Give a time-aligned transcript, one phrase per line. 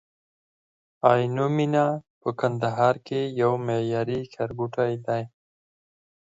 [1.09, 1.85] عینومېنه
[2.21, 5.23] په کندهار کي یو معیاري ښارګوټی دی